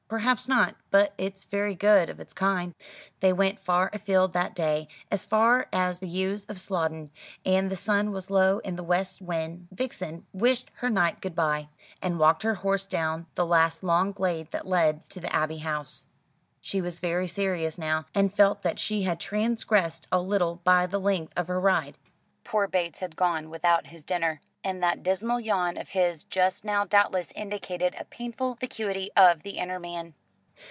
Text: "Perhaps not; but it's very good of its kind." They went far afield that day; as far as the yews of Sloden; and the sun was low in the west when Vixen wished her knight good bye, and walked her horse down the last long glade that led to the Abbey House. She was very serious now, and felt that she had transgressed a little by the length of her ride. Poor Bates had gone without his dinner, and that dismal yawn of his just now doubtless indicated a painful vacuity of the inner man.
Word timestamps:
"Perhaps 0.11 0.49
not; 0.49 0.75
but 0.89 1.13
it's 1.17 1.45
very 1.45 1.73
good 1.73 2.09
of 2.09 2.19
its 2.19 2.33
kind." 2.33 2.75
They 3.21 3.31
went 3.31 3.61
far 3.61 3.89
afield 3.93 4.33
that 4.33 4.53
day; 4.53 4.89
as 5.09 5.25
far 5.25 5.67
as 5.71 5.99
the 5.99 6.07
yews 6.09 6.43
of 6.49 6.59
Sloden; 6.59 7.11
and 7.45 7.69
the 7.71 7.77
sun 7.77 8.11
was 8.11 8.29
low 8.29 8.59
in 8.59 8.75
the 8.75 8.83
west 8.83 9.21
when 9.21 9.69
Vixen 9.71 10.25
wished 10.33 10.69
her 10.73 10.89
knight 10.89 11.21
good 11.21 11.33
bye, 11.33 11.69
and 12.01 12.19
walked 12.19 12.43
her 12.43 12.55
horse 12.55 12.85
down 12.85 13.27
the 13.35 13.45
last 13.45 13.85
long 13.85 14.11
glade 14.11 14.51
that 14.51 14.67
led 14.67 15.07
to 15.11 15.21
the 15.21 15.33
Abbey 15.33 15.59
House. 15.59 16.07
She 16.59 16.81
was 16.81 16.99
very 16.99 17.29
serious 17.29 17.77
now, 17.77 18.05
and 18.13 18.35
felt 18.35 18.63
that 18.63 18.79
she 18.79 19.03
had 19.03 19.17
transgressed 19.17 20.09
a 20.11 20.19
little 20.19 20.57
by 20.65 20.87
the 20.87 20.99
length 20.99 21.31
of 21.37 21.47
her 21.47 21.57
ride. 21.57 21.97
Poor 22.43 22.67
Bates 22.67 22.99
had 22.99 23.15
gone 23.15 23.49
without 23.49 23.87
his 23.87 24.03
dinner, 24.03 24.41
and 24.63 24.81
that 24.83 25.01
dismal 25.03 25.39
yawn 25.39 25.75
of 25.77 25.89
his 25.89 26.23
just 26.23 26.65
now 26.65 26.83
doubtless 26.85 27.31
indicated 27.35 27.95
a 27.99 28.03
painful 28.05 28.55
vacuity 28.55 29.09
of 29.15 29.41
the 29.43 29.51
inner 29.51 29.79
man. 29.79 30.13